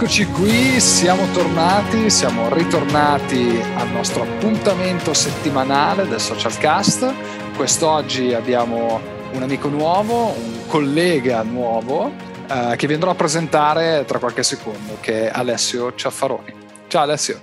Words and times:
Eccoci 0.00 0.26
qui, 0.26 0.78
siamo 0.78 1.28
tornati, 1.32 2.08
siamo 2.08 2.54
ritornati 2.54 3.60
al 3.74 3.90
nostro 3.90 4.22
appuntamento 4.22 5.12
settimanale 5.12 6.06
del 6.06 6.20
Socialcast. 6.20 7.56
Quest'oggi 7.56 8.32
abbiamo 8.32 9.00
un 9.32 9.42
amico 9.42 9.66
nuovo, 9.66 10.26
un 10.28 10.68
collega 10.68 11.42
nuovo 11.42 12.12
eh, 12.48 12.76
che 12.76 12.86
vi 12.86 12.94
andrò 12.94 13.10
a 13.10 13.16
presentare 13.16 14.04
tra 14.04 14.20
qualche 14.20 14.44
secondo, 14.44 14.98
che 15.00 15.30
è 15.30 15.30
Alessio 15.34 15.92
Ciaffaroni. 15.92 16.54
Ciao 16.86 17.02
Alessio. 17.02 17.40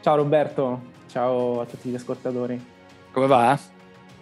Ciao 0.00 0.14
Roberto, 0.14 0.80
ciao 1.10 1.62
a 1.62 1.64
tutti 1.64 1.88
gli 1.88 1.96
ascoltatori. 1.96 2.64
Come 3.10 3.26
va? 3.26 3.58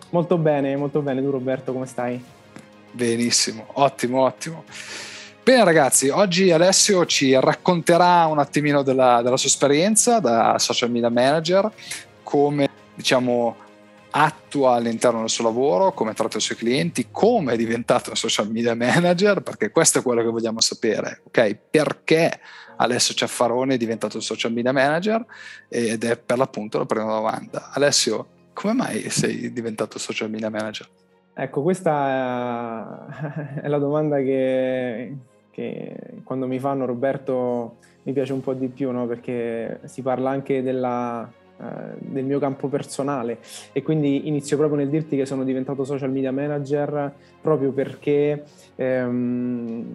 Molto 0.08 0.38
bene, 0.38 0.74
molto 0.77 1.02
bene. 1.02 1.20
Tu 1.20 1.30
Roberto, 1.30 1.74
come 1.74 1.84
stai? 1.84 2.24
Benissimo, 2.91 3.66
ottimo, 3.74 4.22
ottimo. 4.22 4.64
Bene 5.46 5.62
ragazzi, 5.62 6.09
oggi 6.09 6.50
Alessio 6.50 7.06
ci 7.06 7.32
racconterà 7.38 8.27
un 8.27 8.41
attimino 8.41 8.82
della, 8.82 9.23
della 9.23 9.36
sua 9.36 9.48
esperienza 9.48 10.19
da 10.19 10.59
social 10.59 10.91
media 10.91 11.09
manager, 11.09 11.70
come 12.24 12.69
diciamo 12.92 13.55
attua 14.10 14.74
all'interno 14.74 15.20
del 15.20 15.28
suo 15.28 15.45
lavoro, 15.45 15.92
come 15.92 16.14
tratta 16.14 16.38
i 16.38 16.41
suoi 16.41 16.56
clienti, 16.59 17.10
come 17.12 17.52
è 17.52 17.56
diventato 17.56 18.10
un 18.10 18.16
social 18.16 18.50
media 18.50 18.74
manager, 18.74 19.41
perché 19.41 19.70
questo 19.70 20.00
è 20.00 20.02
quello 20.02 20.20
che 20.20 20.30
vogliamo 20.30 20.61
sapere, 20.61 21.22
ok? 21.28 21.56
Perché 21.70 22.41
Alessio 22.78 23.14
Ciaffarone 23.14 23.74
è 23.74 23.78
diventato 23.78 24.17
un 24.17 24.22
social 24.22 24.50
media 24.50 24.72
manager 24.72 25.24
ed 25.69 26.02
è 26.02 26.17
per 26.19 26.39
l'appunto 26.39 26.78
la 26.78 26.86
prima 26.86 27.05
domanda. 27.05 27.70
Alessio, 27.72 28.50
come 28.52 28.72
mai 28.72 29.11
sei 29.11 29.52
diventato 29.52 30.00
social 30.00 30.28
media 30.28 30.50
manager? 30.50 30.89
Ecco, 31.39 31.62
questa 31.62 33.06
è 33.62 33.69
la 33.69 33.78
domanda 33.78 34.17
che, 34.17 35.14
che 35.56 35.96
quando 36.22 36.46
mi 36.46 36.58
fanno 36.58 36.84
Roberto 36.84 37.76
mi 38.02 38.12
piace 38.12 38.34
un 38.34 38.42
po' 38.42 38.52
di 38.52 38.68
più, 38.68 38.90
no? 38.90 39.06
perché 39.06 39.80
si 39.84 40.02
parla 40.02 40.28
anche 40.28 40.62
della, 40.62 41.26
uh, 41.56 41.64
del 41.96 42.26
mio 42.26 42.38
campo 42.38 42.68
personale 42.68 43.38
e 43.72 43.82
quindi 43.82 44.28
inizio 44.28 44.58
proprio 44.58 44.78
nel 44.78 44.90
dirti 44.90 45.16
che 45.16 45.24
sono 45.24 45.44
diventato 45.44 45.82
social 45.84 46.12
media 46.12 46.30
manager 46.30 47.10
proprio 47.40 47.72
perché 47.72 48.44
um, 48.77 49.94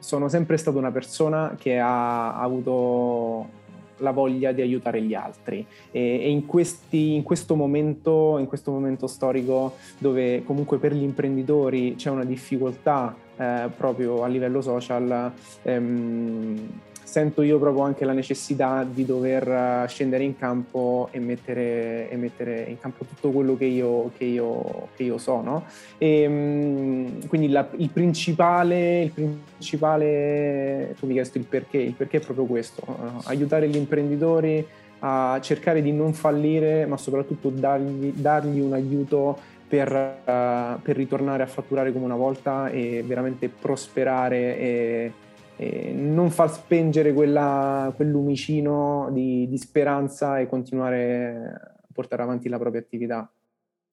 sono 0.00 0.28
sempre 0.28 0.56
stata 0.56 0.76
una 0.76 0.90
persona 0.90 1.54
che 1.56 1.78
ha 1.78 2.36
avuto 2.40 3.64
la 3.98 4.10
voglia 4.10 4.50
di 4.50 4.60
aiutare 4.60 5.00
gli 5.00 5.14
altri 5.14 5.64
e, 5.92 6.00
e 6.00 6.28
in, 6.28 6.46
questi, 6.46 7.14
in, 7.14 7.22
questo 7.22 7.54
momento, 7.54 8.38
in 8.38 8.46
questo 8.46 8.72
momento 8.72 9.06
storico 9.06 9.76
dove 9.98 10.42
comunque 10.44 10.78
per 10.78 10.92
gli 10.92 11.02
imprenditori 11.02 11.94
c'è 11.94 12.10
una 12.10 12.24
difficoltà 12.24 13.14
eh, 13.36 13.68
proprio 13.76 14.22
a 14.22 14.26
livello 14.26 14.60
social, 14.60 15.32
ehm, 15.62 16.68
sento 17.06 17.42
io 17.42 17.58
proprio 17.58 17.84
anche 17.84 18.04
la 18.04 18.12
necessità 18.12 18.84
di 18.84 19.04
dover 19.04 19.48
eh, 19.48 19.84
scendere 19.88 20.24
in 20.24 20.36
campo 20.36 21.08
e 21.12 21.20
mettere, 21.20 22.10
e 22.10 22.16
mettere 22.16 22.64
in 22.68 22.78
campo 22.78 23.04
tutto 23.04 23.30
quello 23.30 23.56
che 23.56 23.64
io, 23.64 24.10
che 24.16 24.24
io, 24.24 24.88
che 24.96 25.04
io 25.04 25.16
so. 25.18 25.40
No? 25.40 25.64
E, 25.98 26.22
ehm, 26.22 27.26
quindi 27.28 27.48
la, 27.48 27.66
il, 27.76 27.90
principale, 27.90 29.02
il 29.02 29.10
principale, 29.12 30.94
tu 30.98 31.06
mi 31.06 31.12
hai 31.12 31.18
chiesto 31.18 31.38
il 31.38 31.44
perché, 31.44 31.78
il 31.78 31.94
perché 31.94 32.18
è 32.18 32.20
proprio 32.20 32.44
questo, 32.44 32.82
uh, 32.86 33.20
aiutare 33.24 33.68
gli 33.68 33.76
imprenditori 33.76 34.66
a 35.00 35.38
cercare 35.42 35.82
di 35.82 35.92
non 35.92 36.12
fallire, 36.12 36.86
ma 36.86 36.96
soprattutto 36.96 37.50
dargli, 37.50 38.12
dargli 38.14 38.60
un 38.60 38.72
aiuto 38.72 39.38
per, 39.68 39.90
uh, 39.90 40.80
per, 40.80 40.96
ritornare 40.96 41.42
a 41.42 41.46
fatturare 41.46 41.92
come 41.92 42.04
una 42.04 42.16
volta 42.16 42.68
e 42.68 43.02
veramente 43.04 43.48
prosperare 43.48 44.58
e, 44.58 45.12
e 45.56 45.92
non 45.92 46.30
far 46.30 46.52
spengere 46.52 47.12
quella, 47.12 47.92
quel 47.96 48.10
lumicino 48.10 49.08
di, 49.10 49.48
di, 49.48 49.58
speranza 49.58 50.38
e 50.38 50.46
continuare 50.46 51.74
a 51.74 51.86
portare 51.92 52.22
avanti 52.22 52.48
la 52.48 52.58
propria 52.58 52.80
attività. 52.80 53.28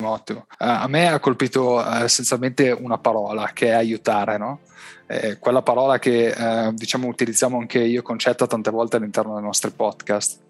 Ottimo. 0.03 0.45
Uh, 0.51 0.56
a 0.57 0.88
me 0.88 1.07
ha 1.07 1.19
colpito 1.19 1.78
uh, 1.78 2.03
essenzialmente 2.03 2.72
una 2.72 2.97
parola 2.97 3.50
che 3.53 3.67
è 3.67 3.72
aiutare, 3.72 4.38
no? 4.38 4.59
eh, 5.07 5.40
quella 5.40 5.61
parola 5.61 5.97
che 5.97 6.34
diciamo 6.73 7.07
utilizziamo 7.07 7.57
anche 7.57 7.79
io 7.79 8.01
Concetta 8.01 8.47
tante 8.47 8.72
volte 8.72 8.97
all'interno 8.97 9.34
dei 9.34 9.44
nostri 9.44 9.72
podcast 9.72 10.43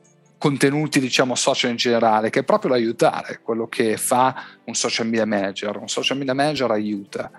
contenuti 0.44 1.00
diciamo 1.00 1.36
social 1.36 1.72
in 1.72 1.78
generale 1.78 2.30
che 2.30 2.42
è 2.42 2.44
proprio 2.44 2.72
l'aiutare 2.72 3.40
quello 3.42 3.70
che 3.70 3.96
fa 3.96 4.44
un 4.66 4.76
social 4.76 5.06
media 5.06 5.26
manager. 5.26 5.78
Un 5.78 5.88
social 5.88 6.18
media 6.18 6.34
manager 6.34 6.70
aiuta. 6.70 7.32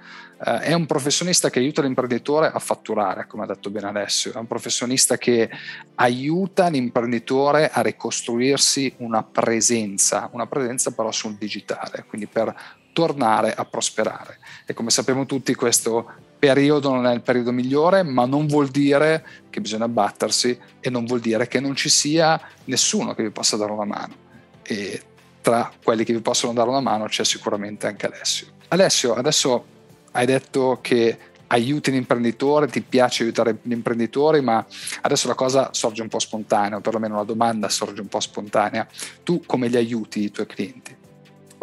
Eh, 0.42 0.60
è 0.60 0.72
un 0.72 0.87
professionista 0.87 1.50
che 1.50 1.59
aiuta 1.59 1.82
l'imprenditore 1.82 2.50
a 2.50 2.59
fatturare 2.59 3.26
come 3.26 3.43
ha 3.43 3.47
detto 3.47 3.69
bene 3.69 3.88
Alessio 3.88 4.32
è 4.32 4.37
un 4.37 4.47
professionista 4.47 5.19
che 5.19 5.50
aiuta 5.97 6.69
l'imprenditore 6.69 7.69
a 7.70 7.82
ricostruirsi 7.82 8.94
una 8.98 9.22
presenza 9.22 10.31
una 10.32 10.47
presenza 10.47 10.91
però 10.93 11.12
sul 11.12 11.34
digitale 11.34 12.06
quindi 12.09 12.26
per 12.26 12.54
tornare 12.94 13.53
a 13.53 13.66
prosperare. 13.66 14.38
E 14.64 14.72
come 14.72 14.88
sappiamo 14.88 15.26
tutti 15.26 15.54
questo 15.54 16.10
periodo 16.44 16.91
non 16.91 17.06
è 17.06 17.15
il 17.15 17.22
periodo 17.22 17.53
migliore, 17.53 18.03
ma 18.03 18.27
non 18.27 18.47
vuol 18.47 18.69
dire 18.69 19.25
che 19.49 19.62
bisogna 19.62 19.88
battersi 19.88 20.59
e 20.78 20.91
non 20.91 21.06
vuol 21.06 21.21
dire 21.21 21.49
che 21.49 21.59
non 21.59 21.75
ci 21.75 21.88
sia 21.88 22.38
nessuno 22.65 23.15
che 23.15 23.22
vi 23.22 23.31
possa 23.31 23.56
dare 23.56 23.72
una 23.72 23.87
mano. 23.87 24.15
E 24.62 25.00
tra 25.41 25.72
quelli 25.82 26.05
che 26.05 26.12
vi 26.12 26.21
possono 26.21 26.53
dare 26.53 26.69
una 26.69 26.81
mano 26.81 27.06
c'è 27.06 27.25
sicuramente 27.25 27.87
anche 27.87 28.06
Alessio. 28.06 28.49
Alessio, 28.69 29.15
adesso 29.15 29.65
hai 30.12 30.27
detto 30.27 30.81
che 30.82 31.19
aiuti 31.47 31.91
l'imprenditore, 31.91 32.66
ti 32.66 32.82
piace 32.82 33.22
aiutare 33.22 33.59
gli 33.62 33.72
imprenditori, 33.72 34.43
ma 34.43 34.65
adesso 35.00 35.28
la 35.28 35.34
cosa 35.34 35.71
sorge 35.72 36.03
un 36.03 36.09
po' 36.09 36.19
spontanea, 36.19 36.76
o 36.76 36.81
perlomeno 36.82 37.16
la 37.16 37.25
domanda 37.25 37.71
sorge 37.71 38.03
un 38.03 38.09
po' 38.09 38.21
spontanea. 38.21 38.87
Tu 39.22 39.43
come 39.47 39.69
li 39.69 39.76
aiuti 39.76 40.25
i 40.25 40.31
tuoi 40.31 40.47
clienti? 40.47 40.94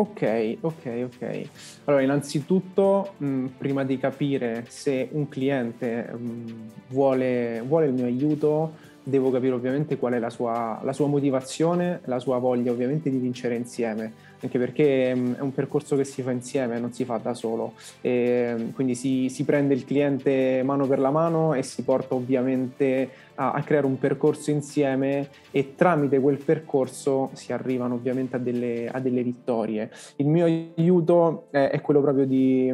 Ok, 0.01 0.57
ok, 0.61 1.09
ok. 1.13 1.41
Allora, 1.83 2.01
innanzitutto, 2.01 3.13
mh, 3.17 3.45
prima 3.59 3.83
di 3.83 3.99
capire 3.99 4.65
se 4.67 5.07
un 5.11 5.29
cliente 5.29 6.11
mh, 6.11 6.53
vuole, 6.87 7.61
vuole 7.63 7.85
il 7.85 7.93
mio 7.93 8.05
aiuto, 8.05 8.73
devo 9.03 9.29
capire 9.29 9.53
ovviamente 9.53 9.97
qual 9.97 10.13
è 10.13 10.19
la 10.19 10.31
sua, 10.31 10.79
la 10.83 10.91
sua, 10.91 11.05
motivazione, 11.05 12.01
la 12.05 12.17
sua 12.17 12.39
voglia 12.39 12.71
ovviamente 12.71 13.11
di 13.11 13.17
vincere 13.17 13.55
insieme, 13.55 14.11
anche 14.39 14.57
perché 14.57 15.13
mh, 15.13 15.35
è 15.35 15.41
un 15.41 15.53
percorso 15.53 15.95
che 15.95 16.03
si 16.03 16.23
fa 16.23 16.31
insieme, 16.31 16.79
non 16.79 16.91
si 16.91 17.05
fa 17.05 17.17
da 17.17 17.35
solo. 17.35 17.73
E, 18.01 18.71
quindi 18.73 18.95
si, 18.95 19.29
si, 19.29 19.43
prende 19.43 19.75
il 19.75 19.85
cliente 19.85 20.63
mano 20.63 20.87
per 20.87 20.97
la 20.97 21.11
mano 21.11 21.53
e 21.53 21.61
si 21.61 21.83
porta 21.83 22.15
ovviamente 22.15 23.07
a, 23.41 23.51
a, 23.51 23.63
creare 23.63 23.85
un 23.85 23.97
percorso 23.97 24.51
insieme 24.51 25.29
e 25.49 25.75
tramite 25.75 26.19
quel 26.19 26.37
percorso 26.37 27.31
si 27.33 27.51
arrivano 27.51 27.95
ovviamente 27.95 28.35
a 28.35 28.39
delle, 28.39 28.87
a 28.87 28.99
delle 28.99 29.23
vittorie. 29.23 29.89
Il 30.17 30.27
mio 30.27 30.45
aiuto 30.45 31.47
è, 31.49 31.69
è 31.69 31.81
quello 31.81 32.01
proprio 32.01 32.25
di, 32.25 32.71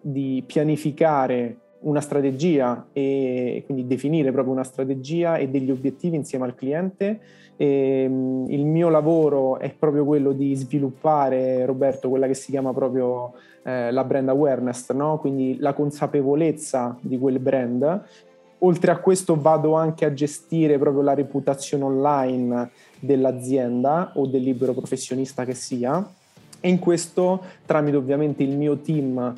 di 0.00 0.42
pianificare 0.46 1.58
una 1.84 2.00
strategia 2.00 2.86
e 2.92 3.62
quindi 3.66 3.86
definire 3.86 4.32
proprio 4.32 4.54
una 4.54 4.64
strategia 4.64 5.36
e 5.36 5.48
degli 5.48 5.70
obiettivi 5.70 6.16
insieme 6.16 6.44
al 6.46 6.54
cliente. 6.54 7.20
E, 7.56 8.02
il 8.04 8.66
mio 8.66 8.88
lavoro 8.88 9.58
è 9.58 9.72
proprio 9.72 10.04
quello 10.04 10.32
di 10.32 10.54
sviluppare, 10.54 11.64
Roberto, 11.64 12.08
quella 12.08 12.26
che 12.26 12.34
si 12.34 12.50
chiama 12.50 12.72
proprio 12.72 13.34
eh, 13.62 13.92
la 13.92 14.04
brand 14.04 14.28
awareness, 14.28 14.90
no? 14.92 15.18
quindi 15.18 15.56
la 15.58 15.72
consapevolezza 15.72 16.96
di 17.00 17.18
quel 17.18 17.38
brand. 17.38 18.02
Oltre 18.64 18.92
a 18.92 18.96
questo 18.96 19.38
vado 19.38 19.74
anche 19.74 20.06
a 20.06 20.14
gestire 20.14 20.78
proprio 20.78 21.02
la 21.02 21.12
reputazione 21.12 21.84
online 21.84 22.70
dell'azienda 22.98 24.12
o 24.14 24.26
del 24.26 24.42
libero 24.42 24.72
professionista 24.72 25.44
che 25.44 25.52
sia. 25.52 26.02
E 26.60 26.68
in 26.70 26.78
questo, 26.78 27.42
tramite 27.66 27.98
ovviamente 27.98 28.42
il 28.42 28.56
mio 28.56 28.78
team 28.78 29.34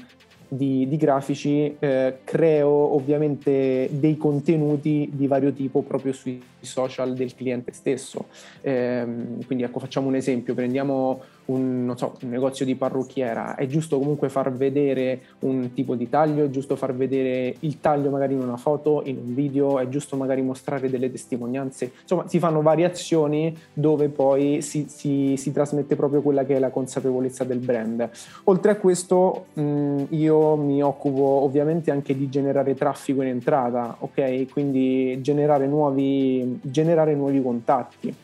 di, 0.49 0.87
di 0.87 0.97
grafici 0.97 1.75
eh, 1.77 2.19
creo 2.23 2.71
ovviamente 2.71 3.89
dei 3.91 4.17
contenuti 4.17 5.11
di 5.13 5.27
vario 5.27 5.53
tipo 5.53 5.83
proprio 5.83 6.13
sui 6.13 6.41
social 6.61 7.15
del 7.15 7.35
cliente 7.35 7.73
stesso. 7.73 8.27
Eh, 8.61 9.05
quindi 9.45 9.65
ecco, 9.65 9.81
facciamo 9.81 10.07
un 10.07 10.15
esempio, 10.15 10.55
prendiamo 10.55 11.21
un, 11.47 11.93
so, 11.97 12.17
un, 12.23 12.29
negozio 12.31 12.65
di 12.65 12.75
parrucchiera, 12.75 13.55
è 13.55 13.67
giusto 13.67 13.99
comunque 13.99 14.29
far 14.29 14.53
vedere 14.53 15.21
un 15.41 15.73
tipo 15.73 15.95
di 15.95 16.09
taglio, 16.09 16.45
è 16.45 16.51
giusto 16.51 16.77
far 16.77 16.95
vedere 16.95 17.57
il 17.61 17.81
taglio 17.81 18.11
magari 18.11 18.35
in 18.35 18.41
una 18.41 18.57
foto, 18.57 19.03
in 19.05 19.19
un 19.19 19.35
video, 19.35 19.79
è 19.79 19.89
giusto 19.89 20.17
magari 20.17 20.43
mostrare 20.43 20.91
delle 20.91 21.11
testimonianze, 21.11 21.93
insomma 22.03 22.29
si 22.29 22.39
fanno 22.39 22.63
variazioni 22.63 23.57
dove 23.73 24.09
poi 24.09 24.63
si, 24.63 24.87
si, 24.89 25.35
si 25.37 25.53
trasmette 25.53 25.97
proprio 25.97 26.23
quella 26.23 26.45
che 26.45 26.57
è 26.57 26.59
la 26.59 26.71
consapevolezza 26.71 27.45
del 27.45 27.59
brand. 27.59 28.09
Oltre 28.45 28.73
a 28.73 28.77
questo 28.77 29.47
mh, 29.53 30.05
io 30.11 30.57
mi 30.57 30.83
occupo 30.83 31.23
ovviamente 31.23 31.91
anche 31.91 32.17
di 32.17 32.29
generare 32.29 32.75
traffico 32.75 33.23
in 33.23 33.29
entrata, 33.29 33.97
ok? 34.01 34.51
Quindi 34.51 35.21
generare 35.21 35.67
nuovi, 35.67 36.59
generare 36.63 37.15
nuovi 37.15 37.43
contatti. 37.43 38.15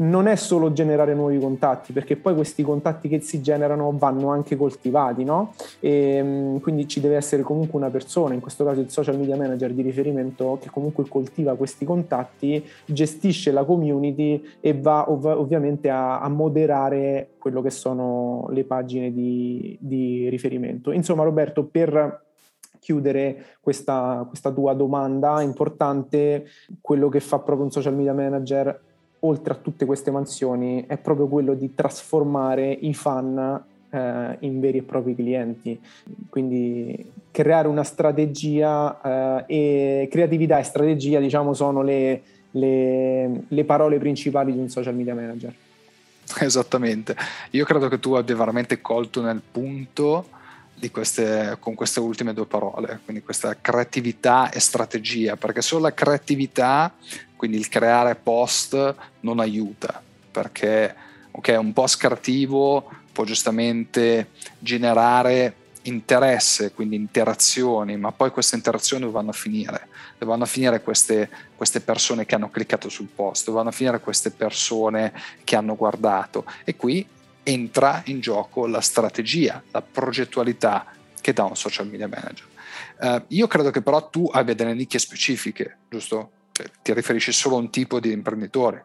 Non 0.00 0.26
è 0.26 0.36
solo 0.36 0.72
generare 0.72 1.14
nuovi 1.14 1.38
contatti, 1.38 1.92
perché 1.92 2.16
poi 2.16 2.34
questi 2.34 2.62
contatti 2.62 3.08
che 3.08 3.20
si 3.20 3.40
generano 3.40 3.92
vanno 3.96 4.30
anche 4.30 4.56
coltivati, 4.56 5.24
no? 5.24 5.54
E, 5.78 6.14
ehm, 6.16 6.60
quindi 6.60 6.88
ci 6.88 7.00
deve 7.00 7.16
essere 7.16 7.42
comunque 7.42 7.78
una 7.78 7.90
persona, 7.90 8.34
in 8.34 8.40
questo 8.40 8.64
caso 8.64 8.80
il 8.80 8.90
social 8.90 9.18
media 9.18 9.36
manager 9.36 9.72
di 9.72 9.82
riferimento, 9.82 10.58
che 10.60 10.70
comunque 10.70 11.06
coltiva 11.08 11.54
questi 11.54 11.84
contatti, 11.84 12.64
gestisce 12.84 13.50
la 13.50 13.64
community 13.64 14.42
e 14.60 14.74
va 14.74 15.10
ov- 15.10 15.24
ovviamente 15.24 15.90
a, 15.90 16.20
a, 16.20 16.28
moderare 16.28 17.30
quello 17.38 17.60
che 17.60 17.70
sono 17.70 18.46
le 18.50 18.64
pagine 18.64 19.12
di, 19.12 19.76
di 19.80 20.28
riferimento. 20.28 20.92
Insomma, 20.92 21.24
Roberto, 21.24 21.64
per 21.64 22.24
chiudere 22.78 23.44
questa, 23.60 24.24
questa 24.26 24.50
tua 24.50 24.72
domanda 24.72 25.42
importante, 25.42 26.46
quello 26.80 27.10
che 27.10 27.20
fa 27.20 27.38
proprio 27.38 27.66
un 27.66 27.70
social 27.70 27.94
media 27.94 28.14
manager 28.14 28.88
oltre 29.20 29.52
a 29.52 29.56
tutte 29.56 29.84
queste 29.84 30.10
mansioni, 30.10 30.84
è 30.86 30.96
proprio 30.96 31.26
quello 31.26 31.54
di 31.54 31.74
trasformare 31.74 32.70
i 32.70 32.94
fan 32.94 33.62
eh, 33.90 34.36
in 34.40 34.60
veri 34.60 34.78
e 34.78 34.82
propri 34.82 35.14
clienti. 35.14 35.78
Quindi 36.28 37.12
creare 37.30 37.68
una 37.68 37.84
strategia 37.84 39.44
eh, 39.46 40.02
e 40.02 40.08
creatività 40.10 40.58
e 40.58 40.62
strategia, 40.62 41.20
diciamo, 41.20 41.52
sono 41.54 41.82
le, 41.82 42.22
le, 42.52 43.44
le 43.46 43.64
parole 43.64 43.98
principali 43.98 44.52
di 44.52 44.58
un 44.58 44.68
social 44.68 44.94
media 44.94 45.14
manager. 45.14 45.54
Esattamente. 46.40 47.16
Io 47.50 47.64
credo 47.64 47.88
che 47.88 47.98
tu 47.98 48.14
abbia 48.14 48.36
veramente 48.36 48.80
colto 48.80 49.20
nel 49.20 49.42
punto 49.50 50.38
queste, 50.90 51.58
con 51.60 51.74
queste 51.74 52.00
ultime 52.00 52.32
due 52.32 52.46
parole, 52.46 53.00
quindi 53.04 53.22
questa 53.22 53.54
creatività 53.60 54.48
e 54.50 54.60
strategia, 54.60 55.36
perché 55.36 55.60
solo 55.60 55.82
la 55.82 55.92
creatività, 55.92 56.94
quindi 57.40 57.56
il 57.56 57.70
creare 57.70 58.16
post, 58.16 58.94
non 59.20 59.40
aiuta, 59.40 60.02
perché 60.30 60.94
okay, 61.30 61.56
un 61.56 61.72
post 61.72 61.98
creativo 61.98 62.86
può 63.12 63.24
giustamente 63.24 64.32
generare 64.58 65.54
interesse, 65.84 66.74
quindi 66.74 66.96
interazioni, 66.96 67.96
ma 67.96 68.12
poi 68.12 68.30
queste 68.30 68.56
interazioni 68.56 69.04
dove 69.04 69.14
vanno 69.14 69.30
a 69.30 69.32
finire? 69.32 69.88
Dove 70.18 70.30
vanno 70.30 70.42
a 70.42 70.46
finire 70.46 70.82
queste, 70.82 71.30
queste, 71.56 71.80
persone 71.80 72.26
che 72.26 72.34
hanno 72.34 72.50
cliccato 72.50 72.90
sul 72.90 73.08
post? 73.08 73.46
Dove 73.46 73.56
vanno 73.56 73.70
a 73.70 73.72
finire 73.72 74.00
queste 74.00 74.30
persone 74.32 75.10
che 75.42 75.56
hanno 75.56 75.76
guardato? 75.76 76.44
E 76.64 76.76
qui 76.76 77.08
entra 77.42 78.02
in 78.04 78.20
gioco 78.20 78.66
la 78.66 78.82
strategia, 78.82 79.62
la 79.70 79.80
progettualità 79.80 80.84
che 81.22 81.32
dà 81.32 81.44
un 81.44 81.56
social 81.56 81.88
media 81.88 82.06
manager. 82.06 82.48
Uh, 83.00 83.24
io 83.28 83.46
credo 83.46 83.70
che 83.70 83.80
però 83.80 84.10
tu 84.10 84.28
abbia 84.30 84.54
delle 84.54 84.74
nicchie 84.74 84.98
specifiche, 84.98 85.78
giusto? 85.88 86.32
Cioè, 86.60 86.70
ti 86.82 86.92
riferisci 86.92 87.32
solo 87.32 87.56
a 87.56 87.58
un 87.60 87.70
tipo 87.70 88.00
di 88.00 88.12
imprenditore? 88.12 88.84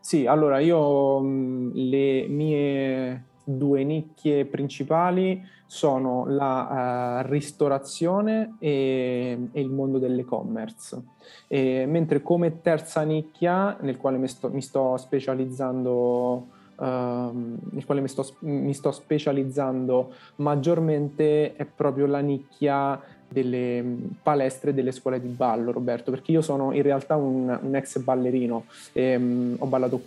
Sì, 0.00 0.26
allora 0.26 0.58
io 0.58 1.20
mh, 1.20 1.70
le 1.74 2.26
mie 2.28 3.24
due 3.42 3.84
nicchie 3.84 4.44
principali 4.44 5.42
sono 5.66 6.26
la 6.26 7.22
uh, 7.24 7.30
ristorazione 7.30 8.56
e, 8.58 9.48
e, 9.50 9.60
il 9.60 9.70
mondo 9.70 9.98
dell'e-commerce. 9.98 11.02
E, 11.48 11.86
mentre 11.86 12.22
come 12.22 12.60
terza 12.60 13.02
nicchia, 13.02 13.76
nel 13.80 13.96
quale 13.96 14.18
mi 14.18 14.28
sto, 14.28 14.50
mi 14.50 14.62
sto 14.62 14.96
specializzando 14.96 16.48
Uh, 16.76 17.56
nel 17.70 17.86
quale 17.86 18.02
mi 18.02 18.08
sto, 18.08 18.36
mi 18.40 18.74
sto, 18.74 18.90
specializzando 18.90 20.12
maggiormente 20.36 21.56
è 21.56 21.64
proprio 21.64 22.04
la 22.04 22.18
nicchia 22.18 23.00
delle 23.28 23.84
palestre 24.22 24.74
delle 24.74 24.92
scuole 24.92 25.20
di 25.20 25.28
ballo, 25.28 25.72
Roberto, 25.72 26.10
perché 26.10 26.32
io 26.32 26.42
sono 26.42 26.72
in 26.72 26.82
realtà 26.82 27.16
un, 27.16 27.58
un 27.60 27.74
ex 27.74 27.98
ballerino, 27.98 28.64
e, 28.92 29.16
um, 29.16 29.56
ho 29.58 29.66
ballato 29.66 30.02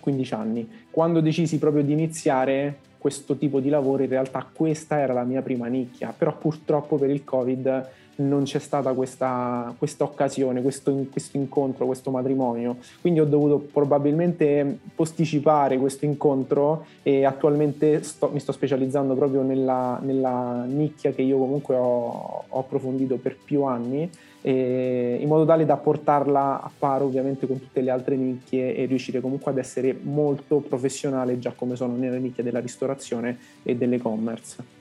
15 0.00 0.34
anni. 0.34 0.68
Quando 0.90 1.20
decisi 1.20 1.58
proprio 1.58 1.82
di 1.82 1.92
iniziare 1.92 2.78
questo 2.98 3.36
tipo 3.36 3.60
di 3.60 3.68
lavoro, 3.70 4.02
in 4.02 4.08
realtà 4.08 4.46
questa 4.52 4.98
era 4.98 5.12
la 5.12 5.24
mia 5.24 5.42
prima 5.42 5.66
nicchia, 5.66 6.14
però 6.16 6.36
purtroppo 6.36 6.96
per 6.96 7.10
il 7.10 7.24
Covid 7.24 7.88
non 8.20 8.44
c'è 8.44 8.58
stata 8.58 8.92
questa, 8.92 9.74
questa 9.78 10.04
occasione, 10.04 10.62
questo, 10.62 11.06
questo, 11.10 11.36
incontro, 11.36 11.86
questo 11.86 12.10
matrimonio. 12.10 12.76
Quindi 13.00 13.20
ho 13.20 13.24
dovuto 13.24 13.58
probabilmente 13.58 14.78
posticipare 14.94 15.78
questo 15.78 16.04
incontro 16.04 16.86
e 17.02 17.24
attualmente 17.24 18.02
sto, 18.02 18.30
mi 18.32 18.40
sto 18.40 18.52
specializzando 18.52 19.14
proprio 19.14 19.42
nella, 19.42 19.98
nella, 20.02 20.64
nicchia 20.66 21.12
che 21.12 21.22
io 21.22 21.38
comunque 21.38 21.74
ho, 21.74 22.44
ho 22.48 22.58
approfondito 22.58 23.16
per 23.16 23.36
più 23.36 23.62
anni 23.62 24.10
in 24.42 25.26
modo 25.26 25.44
tale 25.44 25.66
da 25.66 25.76
portarla 25.76 26.62
a 26.62 26.70
paro 26.76 27.04
ovviamente 27.04 27.46
con 27.46 27.58
tutte 27.58 27.82
le 27.82 27.90
altre 27.90 28.16
nicchie 28.16 28.74
e 28.74 28.86
riuscire 28.86 29.20
comunque 29.20 29.50
ad 29.50 29.58
essere 29.58 29.98
molto 30.00 30.60
professionale 30.60 31.38
già 31.38 31.52
come 31.52 31.76
sono 31.76 31.94
nelle 31.94 32.18
nicchie 32.18 32.42
della 32.42 32.60
ristorazione 32.60 33.36
e 33.62 33.76
dell'e-commerce. 33.76 34.79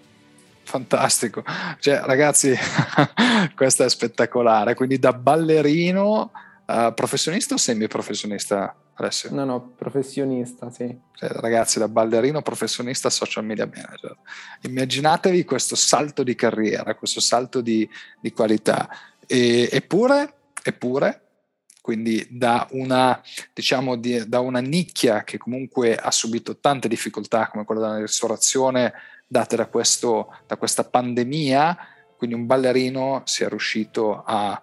Fantastico, 0.69 1.43
cioè 1.79 2.01
ragazzi 2.03 2.55
questo 3.55 3.85
è 3.85 3.89
spettacolare, 3.89 4.75
quindi 4.75 4.99
da 4.99 5.13
ballerino 5.13 6.31
uh, 6.67 6.93
professionista 6.93 7.55
o 7.55 7.57
semi-professionista 7.57 8.75
Alessio? 8.93 9.33
No, 9.33 9.45
no, 9.45 9.73
professionista, 9.75 10.69
sì. 10.69 10.95
Cioè, 11.15 11.29
ragazzi, 11.29 11.79
da 11.79 11.87
ballerino 11.87 12.43
professionista 12.43 13.09
social 13.09 13.43
media 13.45 13.65
manager. 13.65 14.15
Immaginatevi 14.61 15.43
questo 15.43 15.75
salto 15.75 16.21
di 16.21 16.35
carriera, 16.35 16.93
questo 16.93 17.19
salto 17.19 17.61
di, 17.61 17.89
di 18.21 18.31
qualità. 18.31 18.87
E, 19.25 19.69
eppure, 19.71 20.33
eppure, 20.61 21.21
quindi 21.81 22.27
da 22.29 22.67
una, 22.73 23.19
diciamo, 23.53 23.95
di, 23.95 24.29
da 24.29 24.39
una 24.39 24.59
nicchia 24.59 25.23
che 25.23 25.39
comunque 25.39 25.95
ha 25.95 26.11
subito 26.11 26.59
tante 26.59 26.87
difficoltà 26.87 27.47
come 27.47 27.63
quella 27.63 27.87
della 27.87 28.01
ristorazione 28.01 28.93
date 29.29 29.55
da, 29.55 29.67
questo, 29.67 30.35
da 30.47 30.57
questa 30.57 30.83
pandemia, 30.83 31.77
quindi 32.17 32.35
un 32.35 32.47
ballerino 32.47 33.21
si 33.25 33.43
è 33.43 33.47
riuscito 33.47 34.23
a 34.25 34.61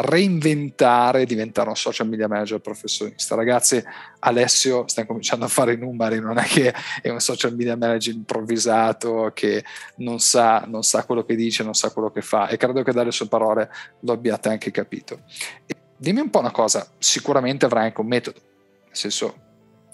reinventare 0.00 1.24
diventare 1.24 1.68
un 1.68 1.74
social 1.74 2.08
media 2.08 2.28
manager 2.28 2.60
professionista. 2.60 3.34
Ragazzi, 3.34 3.82
Alessio 4.20 4.86
sta 4.86 5.04
cominciando 5.04 5.46
a 5.46 5.48
fare 5.48 5.72
i 5.72 5.76
numeri, 5.76 6.20
non 6.20 6.38
è 6.38 6.44
che 6.44 6.72
è 7.02 7.08
un 7.08 7.18
social 7.18 7.56
media 7.56 7.76
manager 7.76 8.14
improvvisato 8.14 9.32
che 9.34 9.64
non 9.96 10.20
sa, 10.20 10.64
non 10.68 10.84
sa 10.84 11.04
quello 11.04 11.24
che 11.24 11.34
dice, 11.34 11.64
non 11.64 11.74
sa 11.74 11.90
quello 11.90 12.12
che 12.12 12.22
fa 12.22 12.46
e 12.46 12.56
credo 12.56 12.82
che 12.82 12.92
dalle 12.92 13.10
sue 13.10 13.26
parole 13.26 13.68
lo 14.00 14.12
abbiate 14.12 14.48
anche 14.48 14.70
capito. 14.70 15.22
E 15.66 15.74
dimmi 15.96 16.20
un 16.20 16.30
po' 16.30 16.38
una 16.38 16.52
cosa, 16.52 16.86
sicuramente 16.98 17.64
avrai 17.64 17.86
anche 17.86 18.00
un 18.00 18.06
metodo, 18.06 18.40
nel 18.86 18.96
senso 18.96 19.46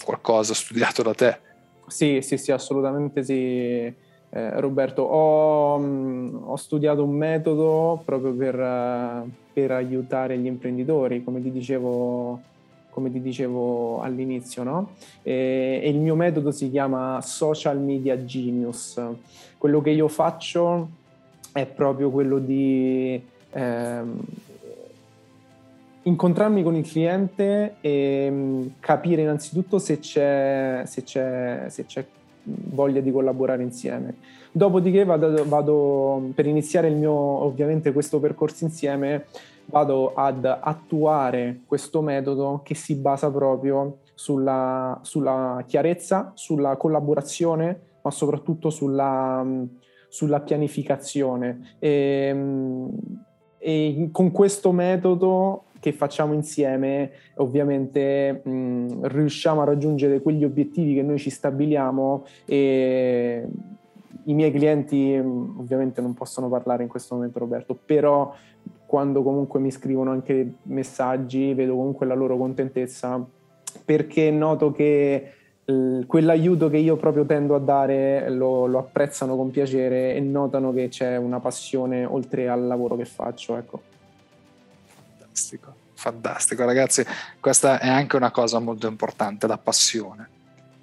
qualcosa 0.05 0.53
studiato 0.53 1.03
da 1.03 1.15
te. 1.15 1.41
Sì, 1.87 2.21
sì, 2.23 2.37
sì, 2.37 2.53
assolutamente 2.53 3.23
sì. 3.23 3.93
Eh, 4.37 4.59
Roberto, 4.59 5.03
ho, 5.03 5.79
mh, 5.79 6.43
ho, 6.47 6.57
studiato 6.57 7.05
un 7.05 7.13
metodo 7.13 8.03
proprio 8.05 8.33
per, 8.33 8.59
uh, 8.59 9.31
per, 9.53 9.71
aiutare 9.71 10.37
gli 10.39 10.47
imprenditori, 10.47 11.23
come 11.23 11.41
ti 11.41 11.53
dicevo, 11.53 12.41
come 12.91 13.13
ti 13.13 13.21
dicevo 13.21 14.01
all'inizio, 14.01 14.65
no? 14.65 14.95
e, 15.23 15.81
e, 15.85 15.89
il 15.89 16.01
mio 16.01 16.17
metodo 16.17 16.51
si 16.51 16.69
chiama 16.69 17.21
Social 17.23 17.79
Media 17.79 18.25
Genius. 18.25 19.01
Quello 19.57 19.81
che 19.81 19.91
io 19.91 20.09
faccio 20.09 20.89
è 21.53 21.67
proprio 21.67 22.11
quello 22.11 22.41
di 22.41 23.23
ehm, 23.53 24.21
incontrarmi 26.05 26.63
con 26.63 26.75
il 26.75 26.87
cliente 26.87 27.77
e 27.81 28.29
mm, 28.31 28.67
capire 28.81 29.23
innanzitutto 29.23 29.79
se 29.79 29.99
c'è, 29.99 30.83
se 30.87 31.03
c'è, 31.03 31.65
se 31.69 31.85
c'è 31.87 32.05
voglia 32.45 33.01
di 33.01 33.11
collaborare 33.11 33.63
insieme. 33.63 34.17
Dopodiché 34.53 35.05
vado, 35.05 35.45
vado, 35.47 36.31
per 36.35 36.47
iniziare 36.47 36.89
il 36.89 36.97
mio, 36.97 37.13
ovviamente 37.13 37.93
questo 37.93 38.21
percorso 38.21 38.65
insieme, 38.65 39.27
vado 39.67 40.13
ad 40.15 40.45
attuare 40.45 41.61
questo 41.67 42.03
metodo 42.03 42.61
che 42.63 42.75
si 42.75 42.95
basa 42.97 43.31
proprio 43.31 43.99
sulla, 44.15 44.99
sulla 45.03 45.65
chiarezza, 45.67 46.33
sulla 46.35 46.77
collaborazione, 46.77 47.81
ma 48.03 48.11
soprattutto 48.11 48.71
sulla, 48.71 49.43
mm, 49.43 49.65
sulla 50.09 50.41
pianificazione. 50.41 51.77
E, 51.79 52.31
mm, 52.33 52.89
e 53.59 54.11
con 54.13 54.31
questo 54.31 54.73
metodo 54.73 55.64
che 55.85 55.93
facciamo 55.93 56.33
insieme, 56.33 57.11
ovviamente 57.35 58.41
mh, 58.43 59.07
riusciamo 59.07 59.61
a 59.61 59.65
raggiungere 59.65 60.23
quegli 60.23 60.43
obiettivi 60.43 60.95
che 60.95 61.03
noi 61.03 61.19
ci 61.19 61.29
stabiliamo 61.29 62.25
e 62.47 63.45
i 64.25 64.33
miei 64.33 64.51
clienti 64.51 65.15
ovviamente 65.15 66.01
non 66.01 66.15
possono 66.15 66.49
parlare 66.49 66.85
in 66.85 66.89
questo 66.89 67.17
momento 67.17 67.39
Roberto, 67.39 67.75
però 67.85 68.35
quando 68.87 69.23
comunque 69.23 69.61
mi 69.61 69.71
scrivono 69.71 70.11
anche 70.11 70.55
messaggi 70.63 71.53
vedo 71.53 71.75
comunque 71.75 72.07
la 72.07 72.15
loro 72.15 72.39
contentezza 72.39 73.23
perché 73.85 74.31
noto 74.31 74.73
che 74.73 75.33
quell'aiuto 76.07 76.71
che 76.71 76.79
io 76.79 76.97
proprio 76.97 77.27
tendo 77.27 77.55
a 77.55 77.59
dare 77.59 78.31
lo, 78.31 78.65
lo, 78.65 78.79
apprezzano 78.79 79.37
con 79.37 79.51
piacere 79.51 80.15
e 80.15 80.21
notano 80.21 80.73
che 80.73 80.89
c'è 80.89 81.17
una 81.17 81.41
passione 81.41 82.07
oltre 82.07 82.49
al 82.49 82.67
lavoro 82.67 82.97
che 82.97 83.05
faccio. 83.05 83.57
Ecco 83.57 83.93
fantastico, 85.35 85.75
fantastico 85.95 86.65
ragazzi, 86.65 87.05
questa 87.41 87.81
è 87.81 87.89
anche 87.89 88.15
una 88.15 88.31
cosa 88.31 88.61
molto 88.61 88.87
importante, 88.87 89.49
la 89.49 89.59
passione. 89.59 90.29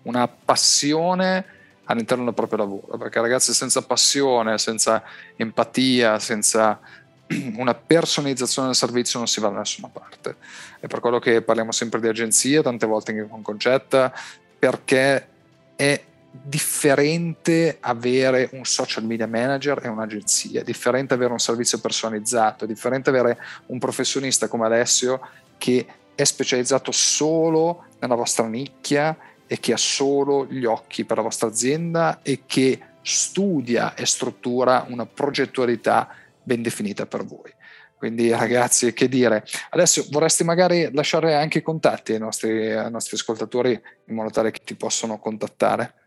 Una 0.04 0.28
passione 0.28 1.46
all'interno 1.86 2.26
del 2.26 2.34
proprio 2.34 2.60
lavoro, 2.60 2.98
perché 2.98 3.22
ragazzi 3.22 3.54
senza 3.54 3.82
passione, 3.82 4.58
senza 4.58 5.04
empatia, 5.38 6.20
senza 6.20 6.80
una 7.56 7.74
personalizzazione 7.74 8.68
del 8.68 8.76
servizio 8.76 9.20
non 9.20 9.28
si 9.28 9.40
va 9.40 9.50
da 9.50 9.60
nessuna 9.60 9.88
parte. 9.88 10.36
È 10.80 10.88
per 10.88 11.00
quello 11.00 11.20
che 11.20 11.42
parliamo 11.42 11.72
sempre 11.72 12.02
di 12.02 12.08
agenzie, 12.08 12.62
tante 12.62 12.86
volte 12.86 13.12
anche 13.12 13.28
con 13.30 13.42
Concetta, 13.42 14.14
perché 14.60 15.28
è 15.76 16.04
differente 16.32 17.78
avere 17.82 18.50
un 18.54 18.64
social 18.64 19.04
media 19.04 19.28
manager 19.28 19.82
e 19.84 19.90
un'agenzia, 19.90 20.64
differente 20.64 21.14
avere 21.14 21.34
un 21.34 21.40
servizio 21.40 21.80
personalizzato, 21.80 22.66
differente 22.66 23.10
avere 23.10 23.38
un 23.68 23.80
professionista 23.80 24.48
come 24.48 24.66
Alessio 24.66 25.20
che 25.58 25.86
è 26.16 26.24
specializzato 26.24 26.92
solo 26.92 27.86
nella 28.00 28.16
vostra 28.16 28.48
nicchia 28.48 29.18
e 29.46 29.60
che 29.60 29.74
ha 29.74 29.78
solo 29.78 30.46
gli 30.46 30.64
occhi 30.64 31.04
per 31.04 31.18
la 31.18 31.24
vostra 31.24 31.50
azienda 31.50 32.22
e 32.22 32.44
che 32.46 32.80
studia 33.02 33.94
e 33.96 34.06
struttura 34.06 34.86
una 34.88 35.06
progettualità 35.06 36.08
ben 36.42 36.62
definita 36.62 37.06
per 37.06 37.26
voi. 37.26 37.52
Quindi 37.98 38.32
ragazzi, 38.32 38.94
che 38.94 39.08
dire. 39.08 39.44
Adesso 39.70 40.08
vorresti 40.10 40.44
magari 40.44 40.90
lasciare 40.94 41.36
anche 41.36 41.60
i 41.60 41.62
contatti 41.62 42.14
ai 42.14 42.20
nostri, 42.20 42.72
ai 42.72 42.90
nostri 42.90 43.16
ascoltatori 43.16 43.80
in 44.06 44.16
modo 44.16 44.30
tale 44.32 44.50
che 44.50 44.62
ti 44.64 44.76
possono 44.76 45.20
contattare? 45.20 46.01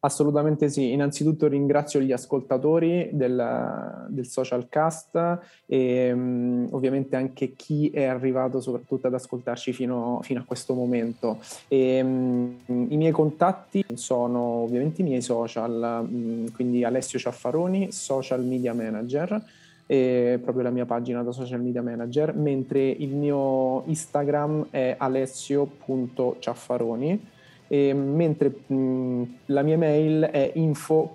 Assolutamente 0.00 0.68
sì, 0.68 0.92
innanzitutto 0.92 1.48
ringrazio 1.48 2.00
gli 2.00 2.12
ascoltatori 2.12 3.08
del, 3.12 4.04
del 4.08 4.26
social 4.26 4.68
cast 4.68 5.38
e 5.64 6.12
um, 6.12 6.68
ovviamente 6.70 7.16
anche 7.16 7.54
chi 7.56 7.88
è 7.90 8.04
arrivato 8.04 8.60
soprattutto 8.60 9.06
ad 9.06 9.14
ascoltarci 9.14 9.72
fino, 9.72 10.20
fino 10.22 10.40
a 10.40 10.44
questo 10.44 10.74
momento. 10.74 11.38
E, 11.66 12.02
um, 12.02 12.56
I 12.66 12.96
miei 12.96 13.10
contatti 13.10 13.82
sono 13.94 14.38
ovviamente 14.38 15.00
i 15.00 15.04
miei 15.04 15.22
social, 15.22 16.06
um, 16.08 16.52
quindi 16.52 16.84
Alessio 16.84 17.18
Ciaffaroni, 17.18 17.90
social 17.90 18.44
media 18.44 18.74
manager, 18.74 19.42
proprio 19.86 20.62
la 20.62 20.70
mia 20.70 20.84
pagina 20.84 21.22
da 21.22 21.32
social 21.32 21.62
media 21.62 21.80
manager, 21.80 22.34
mentre 22.34 22.86
il 22.88 23.14
mio 23.14 23.84
Instagram 23.86 24.66
è 24.70 24.96
alessio.ciaffaroni 24.98 27.34
e, 27.68 27.94
mentre 27.94 28.52
mh, 28.66 29.22
la 29.46 29.62
mia 29.62 29.76
mail 29.76 30.22
è 30.22 30.52
info 30.54 31.12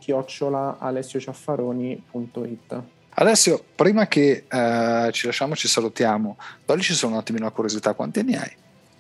alessiociaffaroni.it 0.79 2.83
Alessio, 3.13 3.63
prima 3.75 4.07
che 4.07 4.45
uh, 4.49 5.11
ci 5.11 5.25
lasciamo 5.25 5.55
ci 5.55 5.67
salutiamo, 5.67 6.37
ci 6.81 6.93
sono 6.93 7.13
un 7.13 7.19
attimino 7.19 7.45
la 7.45 7.51
curiosità, 7.51 7.93
quanti 7.93 8.19
anni 8.19 8.35
hai? 8.35 8.51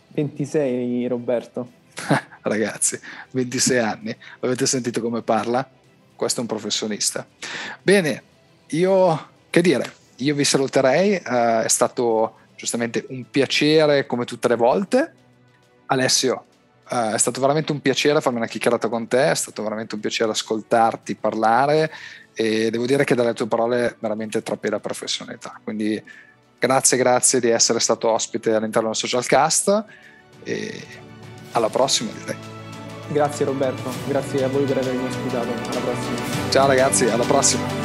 26 0.09 1.07
Roberto. 1.07 1.79
Ragazzi, 2.43 2.99
26 3.31 3.79
anni, 3.79 4.15
avete 4.41 4.65
sentito 4.65 5.01
come 5.01 5.21
parla? 5.21 5.67
Questo 6.15 6.39
è 6.39 6.41
un 6.41 6.47
professionista. 6.47 7.25
Bene, 7.81 8.23
io 8.67 9.29
che 9.49 9.61
dire, 9.61 9.91
io 10.17 10.35
vi 10.35 10.43
saluterei, 10.43 11.15
uh, 11.15 11.63
è 11.63 11.69
stato 11.69 12.35
giustamente 12.55 13.05
un 13.09 13.25
piacere 13.31 14.05
come 14.05 14.25
tutte 14.25 14.49
le 14.49 14.55
volte. 14.55 15.13
Alessio, 15.87 16.45
Uh, 16.91 17.13
è 17.13 17.17
stato 17.17 17.39
veramente 17.39 17.71
un 17.71 17.79
piacere 17.79 18.19
farmi 18.19 18.39
una 18.39 18.47
chiacchierata 18.47 18.89
con 18.89 19.07
te, 19.07 19.31
è 19.31 19.35
stato 19.35 19.63
veramente 19.63 19.95
un 19.95 20.01
piacere 20.01 20.31
ascoltarti 20.31 21.15
parlare 21.15 21.89
e 22.33 22.69
devo 22.69 22.85
dire 22.85 23.05
che 23.05 23.15
dalle 23.15 23.33
tue 23.33 23.47
parole 23.47 23.95
veramente 23.99 24.43
trapela 24.43 24.79
professionalità. 24.81 25.57
Quindi 25.63 26.03
grazie, 26.59 26.97
grazie 26.97 27.39
di 27.39 27.47
essere 27.47 27.79
stato 27.79 28.09
ospite 28.09 28.53
all'interno 28.53 28.89
del 28.89 28.97
Social 28.97 29.25
Cast 29.25 29.85
e 30.43 30.83
alla 31.53 31.69
prossima 31.69 32.11
direi. 32.11 32.35
Grazie 33.07 33.45
Roberto, 33.45 33.89
grazie 34.07 34.43
a 34.43 34.49
voi 34.49 34.65
per 34.65 34.77
avermi 34.79 35.05
ospitato, 35.05 35.47
alla 35.47 35.79
prossima. 35.79 36.49
Ciao 36.49 36.67
ragazzi, 36.67 37.05
alla 37.05 37.25
prossima. 37.25 37.80